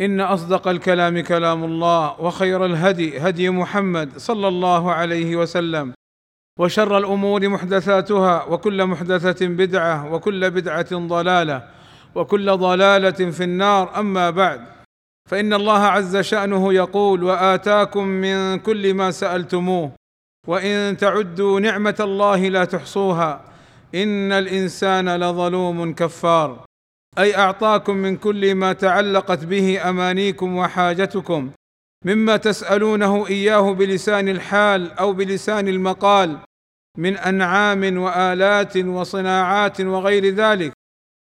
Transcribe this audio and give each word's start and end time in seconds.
إن 0.00 0.20
أصدق 0.20 0.68
الكلام 0.68 1.20
كلام 1.20 1.64
الله 1.64 2.20
وخير 2.20 2.64
الهدي 2.66 3.18
هدي 3.18 3.50
محمد 3.50 4.18
صلى 4.18 4.48
الله 4.48 4.92
عليه 4.92 5.36
وسلم 5.36 5.92
وشر 6.58 6.98
الأمور 6.98 7.48
محدثاتها 7.48 8.44
وكل 8.44 8.86
محدثة 8.86 9.46
بدعة 9.46 10.12
وكل 10.12 10.50
بدعة 10.50 10.92
ضلالة 10.92 11.68
وكل 12.14 12.56
ضلالة 12.56 13.30
في 13.30 13.44
النار. 13.44 14.00
أما 14.00 14.30
بعد 14.30 14.60
فإن 15.30 15.54
الله 15.54 15.78
عز 15.78 16.16
شأنه 16.16 16.74
يقول 16.74 17.24
وآتاكم 17.24 18.06
من 18.06 18.58
كل 18.58 18.94
ما 18.94 19.10
سألتموه 19.10 19.92
وإن 20.48 20.96
تعدوا 20.96 21.60
نعمة 21.60 21.96
الله 22.00 22.48
لا 22.48 22.64
تحصوها 22.64 23.40
إن 23.94 24.32
الإنسان 24.32 25.16
لظلوم 25.16 25.94
كفار. 25.94 26.64
أي 27.18 27.36
أعطاكم 27.36 27.96
من 27.96 28.16
كل 28.16 28.54
ما 28.54 28.72
تعلقت 28.72 29.44
به 29.44 29.88
أمانيكم 29.88 30.56
وحاجتكم 30.56 31.50
مما 32.04 32.36
تسألونه 32.36 33.26
إياه 33.26 33.72
بلسان 33.72 34.28
الحال 34.28 34.92
أو 34.92 35.12
بلسان 35.12 35.68
المقال 35.68 36.38
من 36.98 37.16
أنعام 37.16 37.98
وآلات 37.98 38.76
وصناعات 38.76 39.80
وغير 39.80 40.34
ذلك. 40.34 40.72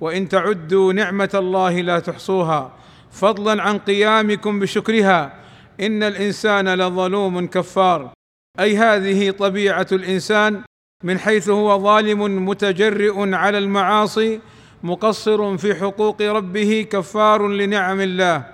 وإن 0.01 0.29
تعدوا 0.29 0.93
نعمة 0.93 1.29
الله 1.33 1.81
لا 1.81 1.99
تحصوها. 1.99 2.77
فضلا 3.11 3.63
عن 3.63 3.77
قيامكم 3.77 4.59
بشكرها. 4.59 5.39
إن 5.79 6.03
الإنسان 6.03 6.73
لظلوم 6.73 7.47
كفار. 7.47 8.13
أي 8.59 8.77
هذه 8.77 9.31
طبيعة 9.31 9.87
الإنسان 9.91 10.61
من 11.03 11.19
حيث 11.19 11.49
هو 11.49 11.79
ظالم 11.79 12.45
متجرئ 12.45 13.33
على 13.33 13.57
المعاصي 13.57 14.39
مقصر 14.85 15.57
في 15.57 15.75
حقوق 15.75 16.21
ربه 16.21 16.87
كفار 16.91 17.47
لنعم 17.47 18.01
الله. 18.01 18.45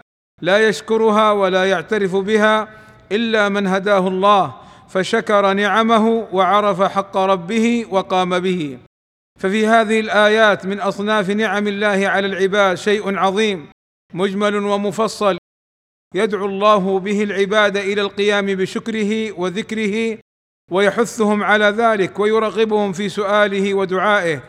لا 0.41 0.67
يشكرها 0.67 1.31
ولا 1.31 1.69
يعترف 1.69 2.15
بها 2.15 2.67
إلا 3.11 3.49
من 3.49 3.67
هداه 3.67 4.07
الله. 4.07 4.55
فشكر 4.89 5.53
نعمه 5.53 6.27
وعرف 6.31 6.81
حق 6.81 7.17
ربه 7.17 7.85
وقام 7.89 8.39
به. 8.39 8.77
ففي 9.39 9.67
هذه 9.67 9.99
الآيات 9.99 10.65
من 10.65 10.79
أصناف 10.79 11.29
نعم 11.29 11.67
الله 11.67 12.07
على 12.07 12.27
العباد 12.27 12.77
شيء 12.77 13.17
عظيم 13.17 13.67
مجمل 14.13 14.55
ومفصل. 14.55 15.37
يدعو 16.15 16.45
الله 16.45 16.99
به 16.99 17.23
العباد 17.23 17.77
إلى 17.77 18.01
القيام 18.01 18.45
بشكره 18.45 19.39
وذكره 19.39 20.17
ويحثهم 20.71 21.43
على 21.43 21.65
ذلك 21.65 22.19
ويرغبهم 22.19 22.91
في 22.91 23.09
سؤاله 23.09 23.73
ودعائه. 23.73 24.43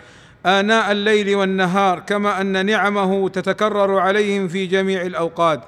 آناء 0.46 0.92
الليل 0.92 1.36
والنهار 1.36 2.00
كما 2.00 2.40
أن 2.40 2.66
نعمه 2.66 3.28
تتكرر 3.28 3.98
عليهم 3.98 4.48
في 4.48 4.66
جميع 4.66 5.02
الأوقات. 5.02 5.60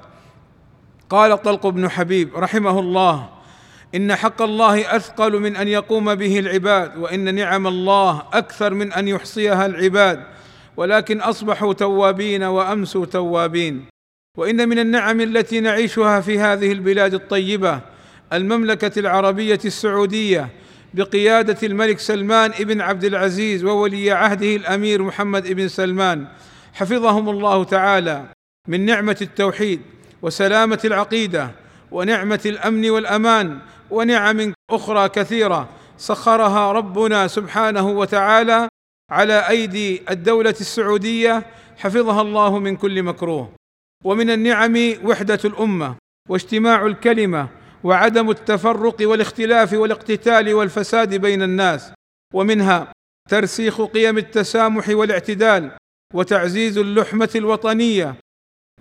قال 1.09 1.41
طلق 1.41 1.67
بن 1.67 1.89
حبيب 1.89 2.35
رحمه 2.35 2.79
الله 2.79 3.29
إن 3.95 4.15
حق 4.15 4.41
الله 4.41 4.95
أثقل 4.95 5.39
من 5.39 5.55
أن 5.55 5.67
يقوم 5.67 6.15
به 6.15 6.39
العباد 6.39 6.97
وإن 6.97 7.35
نعم 7.35 7.67
الله 7.67 8.23
أكثر 8.33 8.73
من 8.73 8.93
أن 8.93 9.07
يحصيها 9.07 9.65
العباد 9.65 10.23
ولكن 10.77 11.21
أصبحوا 11.21 11.73
توابين 11.73 12.43
وامسوا 12.43 13.05
توابين. 13.05 13.85
وإن 14.37 14.69
من 14.69 14.79
النعم 14.79 15.21
التي 15.21 15.59
نعيشها 15.59 16.21
في 16.21 16.39
هذه 16.39 16.71
البلاد 16.71 17.13
الطيبة 17.13 17.79
المملكة 18.33 18.99
العربية 18.99 19.59
السعودية 19.65 20.49
بقيادة 20.93 21.57
الملك 21.63 21.99
سلمان 21.99 22.51
بن 22.59 22.81
عبد 22.81 23.03
العزيز 23.03 23.63
وولي 23.63 24.11
عهده 24.11 24.55
الأمير 24.55 25.03
محمد 25.03 25.51
بن 25.51 25.67
سلمان. 25.67 26.27
حفظهم 26.73 27.29
الله 27.29 27.63
تعالى 27.63 28.25
من 28.67 28.85
نعمة 28.85 29.17
التوحيد 29.21 29.81
وسلامة 30.21 30.79
العقيدة 30.85 31.51
ونعمة 31.91 32.41
الأمن 32.45 32.89
والأمان 32.89 33.59
ونعم 33.91 34.53
أخرى 34.71 35.09
كثيرة 35.09 35.69
سخرها 35.97 36.71
ربنا 36.71 37.27
سبحانه 37.27 37.89
وتعالى 37.89 38.67
على 39.11 39.49
أيدي 39.49 40.01
الدولة 40.09 40.55
السعودية. 40.61 41.45
حفظها 41.77 42.21
الله 42.21 42.59
من 42.59 42.75
كل 42.75 43.03
مكروه. 43.03 43.51
ومن 44.03 44.29
النعم 44.29 44.93
وحدة 45.03 45.39
الأمة 45.45 45.95
واجتماع 46.29 46.85
الكلمة 46.85 47.47
وعدم 47.85 48.29
التفرق 48.29 48.95
والاختلاف 49.01 49.73
والاقتتال 49.73 50.53
والفساد 50.53 51.15
بين 51.15 51.43
الناس 51.43 51.91
ومنها 52.33 52.91
ترسيخ 53.29 53.81
قيم 53.81 54.17
التسامح 54.17 54.89
والاعتدال 54.89 55.71
وتعزيز 56.13 56.77
اللحمة 56.77 57.29
الوطنية. 57.35 58.15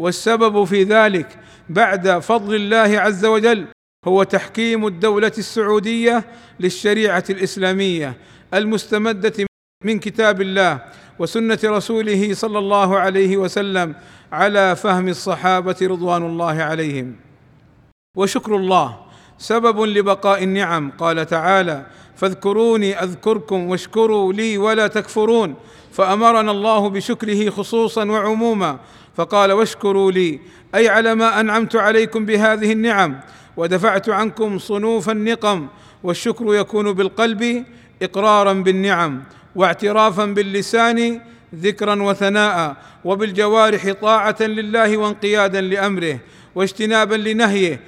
والسبب 0.00 0.64
في 0.64 0.82
ذلك 0.82 1.38
بعد 1.69 2.19
فضل 2.19 2.54
الله 2.54 3.00
عز 3.00 3.25
وجل 3.25 3.66
هو 4.04 4.22
تحكيم 4.22 4.87
الدولة 4.87 5.32
السعودية 5.38 6.25
للشريعة 6.60 7.25
الإسلامية 7.31 8.16
المستمدة 8.54 9.47
من 9.84 9.98
كتاب 9.98 10.41
الله 10.41 10.82
وسنة 11.19 11.59
رسوله 11.64 12.34
صلى 12.34 12.59
الله 12.59 12.98
عليه 12.98 13.37
وسلم 13.37 13.94
على 14.32 14.76
فهم 14.76 15.09
الصحابة 15.09 15.76
رضوان 15.82 16.22
الله 16.22 16.62
عليهم. 16.62 17.16
وشكر 18.16 18.56
الله. 18.56 18.97
سبب 19.38 19.80
لبقاء 19.80 20.42
النعم. 20.42 20.91
قال 20.98 21.26
تعالى 21.26 21.86
فاذكروني 22.16 23.02
أذكركم 23.02 23.70
واشكروا 23.70 24.32
لي 24.32 24.58
ولا 24.58 24.86
تكفرون. 24.86 25.54
فأمرنا 25.92 26.50
الله 26.50 26.88
بشكره 26.88 27.50
خصوصا 27.50 28.04
وعموما. 28.04 28.78
فقال 29.16 29.52
واشكروا 29.52 30.12
لي. 30.12 30.41
أي 30.75 30.88
على 30.88 31.14
ما 31.14 31.41
أنعمت 31.41 31.76
عليكم 31.76 32.26
بهذه 32.26 32.72
النعم. 32.72 33.20
ودفعت 33.56 34.08
عنكم 34.08 34.58
صنوف 34.58 35.10
النقم. 35.10 35.66
والشكر 36.02 36.54
يكون 36.54 36.92
بالقلب 36.92 37.64
اقرارا 38.02 38.52
بالنعم. 38.52 39.22
واعترافا 39.56 40.25
باللسان 40.25 41.20
ذكرا 41.54 42.02
وثناء. 42.02 42.76
وبالجوارح 43.04 43.92
طاعة 43.92 44.36
لله 44.41 44.96
وانقيادا 44.96 45.60
لأمره. 45.60 46.19
واجتنابا 46.54 47.14
لنهيه. 47.14 47.81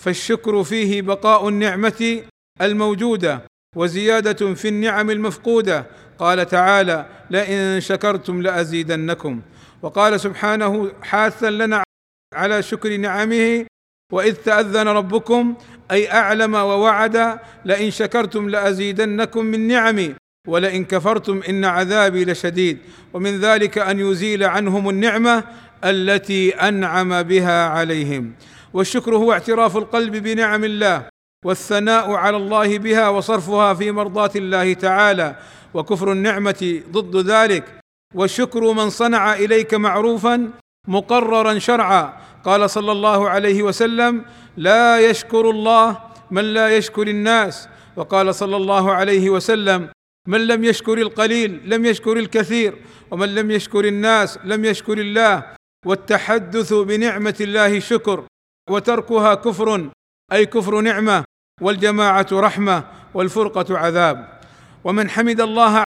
فالشكر 0.00 0.64
فيه 0.64 1.02
بقاء 1.02 1.48
النعمة 1.48 2.22
الموجودة 2.60 3.42
وزيادة 3.76 4.54
في 4.54 4.68
النعم 4.68 5.10
المفقودة. 5.10 5.86
قال 6.18 6.46
تعالى 6.46 7.06
لئن 7.30 7.80
شكرتم 7.80 8.42
لأزيدنكم. 8.42 9.40
وقال 9.82 10.20
سبحانه 10.20 10.92
حاثا 11.02 11.50
لنا 11.50 11.82
على 12.34 12.62
شكر 12.62 12.96
نعمه 12.96 13.66
وإذ 14.12 14.34
تأذن 14.34 14.88
ربكم 14.88 15.54
أي 15.90 16.12
أعلم 16.12 16.54
ووعد 16.54 17.38
لئن 17.64 17.90
شكرتم 17.90 18.48
لأزيدنكم 18.48 19.44
من 19.44 19.68
نعمي 19.68 20.14
ولئن 20.48 20.84
كفرتم 20.84 21.42
إن 21.48 21.64
عذابي 21.64 22.24
لشديد. 22.24 22.78
ومن 23.12 23.40
ذلك 23.40 23.78
أن 23.78 23.98
يزيل 23.98 24.44
عنهم 24.44 24.88
النعمة 24.88 25.44
التي 25.84 26.50
أنعم 26.50 27.22
بها 27.22 27.68
عليهم. 27.68 28.32
والشكر 28.74 29.16
هو 29.16 29.32
اعتراف 29.32 29.76
القلب 29.76 30.16
بنعم 30.16 30.64
الله 30.64 31.08
والثناء 31.44 32.12
على 32.12 32.36
الله 32.36 32.78
بها 32.78 33.08
وصرفها 33.08 33.74
في 33.74 33.90
مرضاة 33.90 34.30
الله 34.36 34.72
تعالى 34.72 35.36
وكفر 35.74 36.12
النعمة 36.12 36.82
ضد 36.90 37.16
ذلك 37.30 37.64
والشكر 38.14 38.72
من 38.72 38.90
صنع 38.90 39.34
إليك 39.34 39.74
معروفا 39.74 40.50
مقررا 40.88 41.58
شرعا. 41.58 42.12
قال 42.44 42.70
صلى 42.70 42.92
الله 42.92 43.28
عليه 43.28 43.62
وسلم 43.62 44.24
لا 44.56 45.00
يشكر 45.00 45.50
الله 45.50 45.98
من 46.30 46.44
لا 46.44 46.76
يشكر 46.76 47.08
الناس. 47.08 47.68
وقال 47.96 48.34
صلى 48.34 48.56
الله 48.56 48.92
عليه 48.92 49.30
وسلم 49.30 49.88
من 50.28 50.46
لم 50.46 50.64
يشكر 50.64 50.98
القليل 50.98 51.60
لم 51.64 51.84
يشكر 51.84 52.16
الكثير 52.16 52.78
ومن 53.10 53.34
لم 53.34 53.50
يشكر 53.50 53.84
الناس 53.84 54.38
لم 54.44 54.64
يشكر 54.64 54.98
الله. 54.98 55.44
والتحدث 55.86 56.72
بنعمة 56.72 57.36
الله 57.40 57.78
شكر. 57.78 58.24
وتركها 58.70 59.34
كفر 59.34 59.90
أي 60.32 60.46
كفر 60.46 60.80
نعمة 60.80 61.24
والجماعة 61.60 62.26
رحمة 62.32 62.84
والفرقة 63.14 63.78
عذاب. 63.78 64.40
ومن 64.84 65.10
حمد 65.10 65.40
الله 65.40 65.84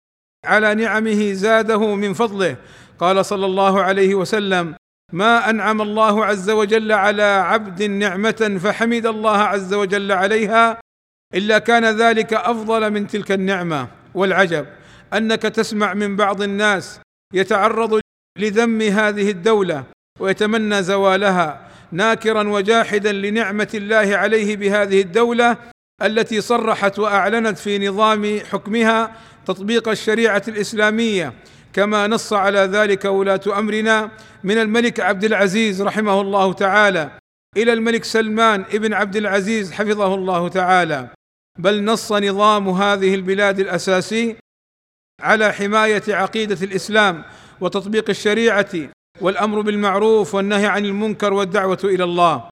على 0.45 0.75
نعمه 0.75 1.31
زاده 1.33 1.95
من 1.95 2.13
فضله. 2.13 2.55
قال 2.99 3.25
صلى 3.25 3.45
الله 3.45 3.81
عليه 3.81 4.15
وسلم 4.15 4.75
ما 5.13 5.49
أنعم 5.49 5.81
الله 5.81 6.25
عز 6.25 6.49
وجل 6.49 6.91
على 6.91 7.23
عبد 7.23 7.83
نعمة 7.83 8.59
فحمد 8.63 9.05
الله 9.05 9.37
عز 9.37 9.73
وجل 9.73 10.11
عليها 10.11 10.79
إلا 11.35 11.59
كان 11.59 11.85
ذلك 11.85 12.33
أفضل 12.33 12.91
من 12.91 13.07
تلك 13.07 13.31
النعمة. 13.31 13.87
والعجب 14.13 14.65
أنك 15.13 15.41
تسمع 15.41 15.93
من 15.93 16.15
بعض 16.15 16.41
الناس 16.41 16.99
يتعرض 17.33 17.99
لذم 18.37 18.81
هذه 18.81 19.31
الدولة 19.31 19.83
ويتمنى 20.19 20.83
زوالها. 20.83 21.70
ناكرا 21.91 22.49
وجاحدا 22.49 23.11
لنعمة 23.11 23.67
الله 23.73 24.17
عليه 24.17 24.55
بهذه 24.55 25.01
الدولة 25.01 25.57
التي 26.01 26.41
صرحت 26.41 26.99
وأعلنت 26.99 27.57
في 27.57 27.87
نظام 27.87 28.39
حكمها 28.51 29.15
تطبيق 29.45 29.89
الشريعة 29.89 30.43
الإسلامية. 30.47 31.33
كما 31.73 32.07
نص 32.07 32.33
على 32.33 32.59
ذلك 32.59 33.05
ولاة 33.05 33.41
أمرنا 33.47 34.11
من 34.43 34.57
الملك 34.57 34.99
عبد 34.99 35.23
العزيز 35.23 35.81
رحمه 35.81 36.21
الله 36.21 36.53
تعالى 36.53 37.11
إلى 37.57 37.73
الملك 37.73 38.03
سلمان 38.03 38.65
ابن 38.73 38.93
عبد 38.93 39.15
العزيز 39.15 39.71
حفظه 39.71 40.15
الله 40.15 40.47
تعالى. 40.47 41.09
بل 41.59 41.83
نص 41.83 42.11
نظام 42.11 42.69
هذه 42.69 43.15
البلاد 43.15 43.59
الأساسي 43.59 44.35
على 45.21 45.53
حماية 45.53 46.03
عقيدة 46.09 46.57
الإسلام 46.65 47.23
وتطبيق 47.61 48.09
الشريعة 48.09 48.69
والأمر 49.21 49.61
بالمعروف 49.61 50.35
والنهي 50.35 50.65
عن 50.65 50.85
المنكر 50.85 51.33
والدعوة 51.33 51.79
إلى 51.83 52.03
الله. 52.03 52.43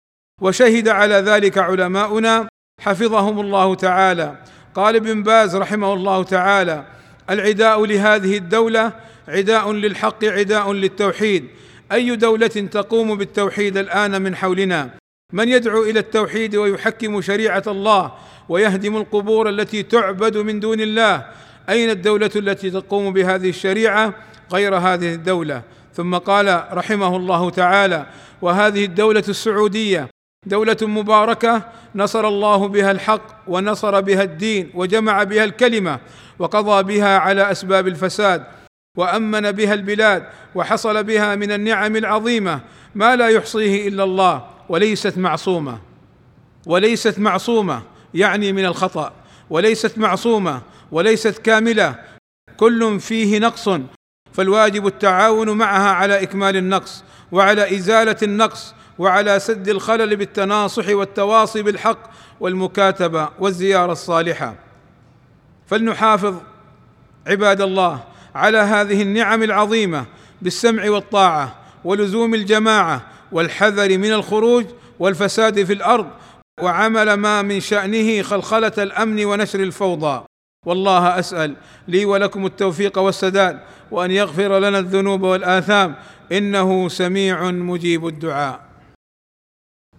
وشهد 0.42 0.88
على 0.88 1.16
ذلك 1.16 1.58
علماؤنا. 1.58 2.48
حفظهم 2.82 3.40
الله 3.40 3.76
تعالى. 3.76 4.36
قال 4.76 4.96
ابن 4.96 5.24
باز 5.24 5.56
رحمه 5.56 5.94
الله 5.94 6.24
تعالى 6.24 6.86
العداء 7.30 7.86
لهذه 7.86 8.38
الدولة 8.38 8.94
عداء 9.28 9.72
للحق 9.72 10.26
عداء 10.26 10.74
للتوحيد. 10.74 11.48
أي 11.92 12.16
دولة 12.16 12.48
تقوم 12.48 13.16
بالتوحيد 13.16 13.78
الآن 13.78 14.22
من 14.22 14.36
حولنا؟ 14.36 14.90
من 15.34 15.50
يدعو 15.50 15.84
إلى 15.84 16.00
التوحيد 16.00 16.56
ويحكم 16.56 17.22
شريعة 17.22 17.64
الله 17.68 18.12
ويهدم 18.50 18.98
القبور 18.98 19.50
التي 19.50 19.84
تعبد 19.84 20.38
من 20.38 20.60
دون 20.60 20.80
الله؟ 20.80 21.26
أين 21.70 21.90
الدولة 21.90 22.32
التي 22.36 22.72
تقوم 22.72 23.14
بهذه 23.14 23.50
الشريعة 23.50 24.14
غير 24.54 24.76
هذه 24.76 25.14
الدولة؟ 25.14 25.62
ثم 25.94 26.18
قال 26.18 26.64
رحمه 26.72 27.16
الله 27.16 27.50
تعالى 27.50 28.06
وهذه 28.42 28.86
الدولة 28.86 29.24
السعودية 29.30 30.10
دولة 30.46 30.78
مباركة 30.82 31.64
نصر 31.96 32.28
الله 32.28 32.68
بها 32.68 32.92
الحق 32.92 33.22
ونصر 33.48 34.02
بها 34.02 34.24
الدين 34.24 34.72
وجمع 34.74 35.24
بها 35.24 35.44
الكلمة 35.44 36.00
وقضى 36.40 36.84
بها 36.84 37.18
على 37.18 37.52
أسباب 37.52 37.88
الفساد 37.88 38.44
وأمن 38.98 39.52
بها 39.52 39.74
البلاد 39.74 40.24
وحصل 40.56 41.04
بها 41.04 41.36
من 41.36 41.52
النعم 41.52 41.96
العظيمة 41.96 42.62
ما 42.96 43.16
لا 43.16 43.28
يحصيه 43.28 43.88
إلا 43.88 44.04
الله 44.04 44.46
وليست 44.70 45.18
معصومة. 45.18 45.80
وليست 46.66 47.20
معصومة 47.20 47.82
يعني 48.14 48.52
من 48.54 48.66
الخطأ 48.66 49.14
وليست 49.50 49.98
معصومة 49.98 50.62
وليست 50.92 51.38
كاملة 51.38 51.96
كل 52.58 53.00
فيه 53.00 53.40
نقص. 53.40 53.70
فالواجب 54.40 54.88
التعاون 54.88 55.50
معها 55.50 55.90
على 55.90 56.24
إكمال 56.24 56.56
النقص 56.56 57.04
وعلى 57.32 57.78
إزالة 57.78 58.16
النقص 58.24 58.74
وعلى 59.00 59.40
سد 59.40 59.70
الخلل 59.70 60.16
بالتناصح 60.16 60.90
والتواصي 60.90 61.62
بالحق 61.62 61.98
والمكاتبة 62.40 63.30
والزيارة 63.40 63.92
الصالحة. 63.92 64.56
فلنحافظ 65.68 66.36
عباد 67.28 67.62
الله 67.62 68.04
على 68.36 68.58
هذه 68.58 69.02
النعم 69.02 69.44
العظيمة 69.44 70.06
بالسمع 70.42 70.90
والطاعة 70.90 71.56
ولزوم 71.84 72.34
الجماعة 72.34 73.02
والحذر 73.32 73.98
من 73.98 74.14
الخروج 74.14 74.66
والفساد 75.00 75.64
في 75.64 75.74
الأرض 75.74 76.08
وعمل 76.62 77.14
ما 77.14 77.42
من 77.42 77.60
شأنه 77.60 78.22
خلخلة 78.22 78.74
الأمن 78.78 79.26
ونشر 79.26 79.60
الفوضى. 79.60 80.29
والله 80.66 81.20
أسأل 81.20 81.56
لي 81.88 82.06
ولكم 82.06 82.46
التوفيق 82.46 82.98
والسداد 82.98 83.60
وأن 83.92 84.12
يغفر 84.12 84.60
لنا 84.60 84.80
الذنوب 84.80 85.24
والآثام. 85.24 85.96
إنه 86.32 86.90
سميع 86.90 87.52
مجيب 87.52 88.08
الدعاء. 88.08 88.60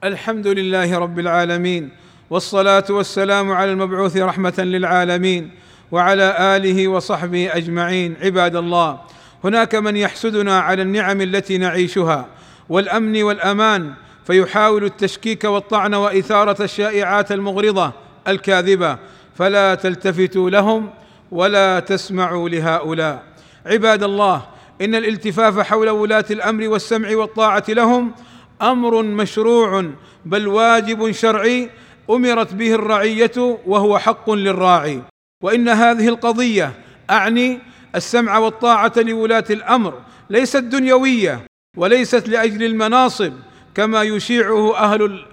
الحمد 0.04 0.46
لله 0.46 0.98
رب 0.98 1.18
العالمين 1.18 1.90
والصلاة 2.30 2.84
والسلام 2.90 3.52
على 3.52 3.72
المبعوث 3.72 4.16
رحمة 4.16 4.54
للعالمين 4.58 5.50
وعلى 5.92 6.56
آله 6.56 6.88
وصحبه 6.88 7.56
أجمعين. 7.56 8.16
عباد 8.22 8.56
الله 8.56 9.00
هناك 9.44 9.74
من 9.74 9.96
يحسدنا 9.96 10.60
على 10.60 10.82
النعم 10.82 11.20
التي 11.20 11.58
نعيشها 11.58 12.26
والأمن 12.68 13.22
والأمان 13.22 13.92
فيحاول 14.26 14.84
التشكيك 14.84 15.44
والطعن 15.44 15.94
وإثارة 15.94 16.62
الشائعات 16.62 17.32
المغرضة 17.32 17.92
الكاذبة. 18.28 18.98
فلا 19.40 19.74
تلتفتوا 19.74 20.50
لهم 20.50 20.90
ولا 21.30 21.80
تسمعوا 21.80 22.48
لهؤلاء. 22.48 23.22
عباد 23.66 24.02
الله 24.02 24.42
إن 24.80 24.94
الالتفاف 24.94 25.58
حول 25.58 25.90
ولاة 25.90 26.24
الأمر 26.30 26.68
والسمع 26.68 27.16
والطاعة 27.16 27.64
لهم 27.68 28.14
أمر 28.62 29.02
مشروع 29.02 29.90
بل 30.24 30.48
واجب 30.48 31.10
شرعي 31.10 31.70
أمرت 32.10 32.54
به 32.54 32.74
الرعية 32.74 33.58
وهو 33.66 33.98
حق 33.98 34.30
للراعي. 34.30 35.02
وإن 35.42 35.68
هذه 35.68 36.08
القضية 36.08 36.72
أعني 37.10 37.58
السمع 37.94 38.38
والطاعة 38.38 38.92
لولاة 38.96 39.44
الأمر 39.50 39.94
ليست 40.30 40.56
دنيوية 40.56 41.40
وليست 41.76 42.28
لأجل 42.28 42.62
المناصب 42.62 43.32
كما 43.74 44.02
يشيعه 44.02 44.76
أهل 44.76 45.24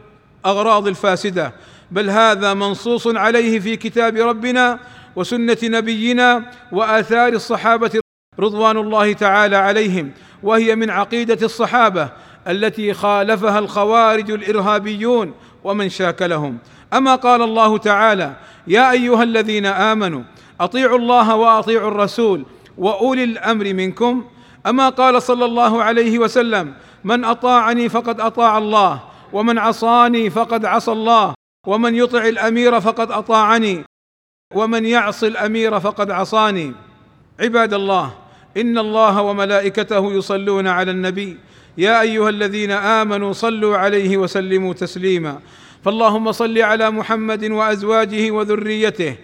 الأغراض 0.46 0.88
الفاسدة. 0.88 1.54
بل 1.92 2.10
هذا 2.10 2.54
منصوص 2.54 3.08
عليه 3.08 3.60
في 3.60 3.76
كتاب 3.76 4.16
ربنا 4.18 4.80
وسنة 5.16 5.58
نبينا 5.64 6.52
وآثار 6.72 7.34
الصحابة 7.34 8.00
رضوان 8.40 8.78
الله 8.78 9.14
تعالى 9.14 9.56
عليهم 9.56 10.12
وهي 10.44 10.76
من 10.76 10.90
عقيدة 10.90 11.46
الصحابة 11.46 12.10
التي 12.48 12.94
خالفها 12.94 13.60
الخوارج 13.60 14.32
الإرهابيون 14.32 15.34
ومن 15.64 15.90
شاكلهم 15.90 16.58
أما 16.94 17.16
قال 17.16 17.42
الله 17.42 17.78
تعالى 17.78 18.34
يا 18.68 18.92
أيها 18.92 19.24
الذين 19.24 19.66
آمنوا 19.66 20.22
أطيعوا 20.62 20.98
الله 20.98 21.36
وأطيعوا 21.36 21.92
الرسول 21.92 22.46
وأولي 22.78 23.24
الأمر 23.24 23.74
منكم. 23.74 24.26
أما 24.68 24.90
قال 24.90 25.22
صلى 25.22 25.46
الله 25.46 25.84
عليه 25.84 26.20
وسلم 26.20 26.74
من 27.04 27.26
أطاعني 27.26 27.90
فقد 27.90 28.20
أطاع 28.20 28.58
الله 28.58 29.00
ومن 29.34 29.58
عصاني 29.58 30.30
فقد 30.30 30.66
عصى 30.66 30.92
الله 30.92 31.34
ومن 31.68 31.96
يطع 31.96 32.28
الأمير 32.28 32.82
فقد 32.82 33.12
أطاعني 33.12 33.84
ومن 34.56 34.86
يعص 34.86 35.24
الأمير 35.24 35.80
فقد 35.80 36.12
عصاني. 36.12 36.74
عباد 37.40 37.74
الله 37.74 38.14
إن 38.58 38.78
الله 38.78 39.22
وملائكته 39.22 40.14
يصلون 40.14 40.68
على 40.68 40.92
النبي. 40.92 41.38
يا 41.78 42.02
أيها 42.02 42.30
الذين 42.30 42.72
آمنوا 42.72 43.34
صلوا 43.34 43.78
عليه 43.78 44.18
وسلموا 44.18 44.74
تسليما. 44.74 45.40
فاللهم 45.86 46.32
صل 46.32 46.58
على 46.58 46.92
محمد 46.92 47.46
وأزواجه 47.52 48.32
وذريته 48.32 49.16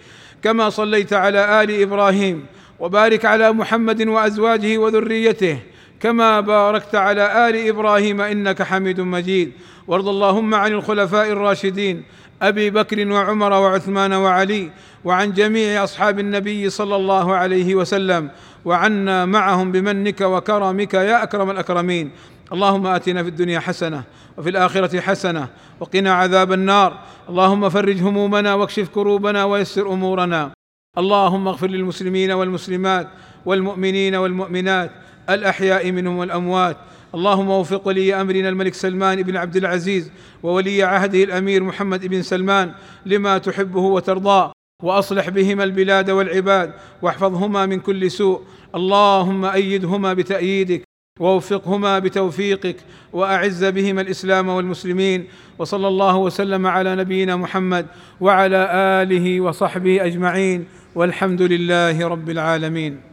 كما 0.43 0.69
صليت 0.69 1.13
على 1.13 1.63
آل 1.63 1.81
إبراهيم 1.81 2.45
وبارك 2.79 3.25
على 3.25 3.51
محمد 3.51 4.07
وأزواجه 4.07 4.77
وذريته. 4.77 5.59
كما 5.99 6.39
باركت 6.39 6.95
على 6.95 7.49
آل 7.49 7.67
إبراهيم 7.67 8.21
إنك 8.21 8.63
حميد 8.63 9.01
مجيد. 9.01 9.51
وارض 9.87 10.07
اللهم 10.07 10.55
عن 10.55 10.71
الخلفاء 10.71 11.31
الراشدين 11.31 12.03
أبي 12.41 12.69
بكر 12.69 13.11
وعمر 13.11 13.51
وعثمان 13.51 14.13
وعلي 14.13 14.71
وعن 15.05 15.33
جميع 15.33 15.83
أصحاب 15.83 16.19
النبي 16.19 16.69
صلى 16.69 16.95
الله 16.95 17.35
عليه 17.35 17.75
وسلم 17.75 18.29
وعنا 18.65 19.25
معهم 19.25 19.71
بمنك 19.71 20.21
وكرمك 20.21 20.93
يا 20.93 21.23
أكرم 21.23 21.51
الأكرمين. 21.51 22.11
اللهم 22.53 22.87
آتنا 22.87 23.23
في 23.23 23.29
الدنيا 23.29 23.59
حسنة 23.59 24.03
وفي 24.37 24.49
الآخرة 24.49 24.99
حسنة 24.99 25.47
وقنا 25.79 26.13
عذاب 26.13 26.53
النار. 26.53 26.99
اللهم 27.29 27.69
فرج 27.69 28.01
همومنا 28.01 28.53
واكشف 28.53 28.89
كروبنا 28.89 29.43
ويسر 29.43 29.93
أمورنا. 29.93 30.51
اللهم 30.97 31.47
اغفر 31.47 31.67
للمسلمين 31.67 32.31
والمسلمات 32.31 33.07
والمؤمنين 33.45 34.15
والمؤمنات 34.15 34.91
الأحياء 35.29 35.91
منهم 35.91 36.17
والأموات. 36.17 36.77
اللهم 37.15 37.49
وفق 37.49 37.87
ولي 37.87 38.21
أمرنا 38.21 38.49
الملك 38.49 38.73
سلمان 38.73 39.21
بن 39.21 39.37
عبد 39.37 39.55
العزيز 39.55 40.11
وولي 40.43 40.83
عهده 40.83 41.23
الأمير 41.23 41.63
محمد 41.63 42.05
بن 42.05 42.21
سلمان 42.21 42.71
لما 43.05 43.37
تحبه 43.37 43.81
وترضاه 43.81 44.51
وأصلح 44.83 45.29
بهما 45.29 45.63
البلاد 45.63 46.09
والعباد 46.09 46.73
واحفظهما 47.01 47.65
من 47.65 47.79
كل 47.79 48.11
سوء. 48.11 48.41
اللهم 48.75 49.45
أيدهما 49.45 50.13
بتأييدك 50.13 50.83
ووفقهما 51.19 51.99
بتوفيقك 51.99 52.75
وأعز 53.13 53.65
بهما 53.65 54.01
الإسلام 54.01 54.49
والمسلمين. 54.49 55.27
وصلى 55.59 55.87
الله 55.87 56.17
وسلم 56.17 56.67
على 56.67 56.95
نبينا 56.95 57.35
محمد 57.35 57.85
وعلى 58.21 58.67
آله 58.73 59.41
وصحبه 59.41 60.05
أجمعين. 60.05 60.65
والحمد 60.95 61.41
لله 61.41 62.07
رب 62.07 62.29
العالمين. 62.29 63.12